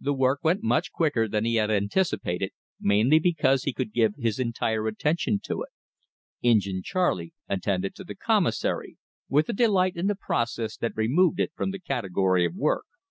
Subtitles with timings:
[0.00, 4.38] The work went much quicker than he had anticipated, mainly because he could give his
[4.38, 5.68] entire attention to it.
[6.40, 8.96] Injin Charley attended to the commissary,
[9.28, 12.86] with a delight in the process that removed it from the category of work.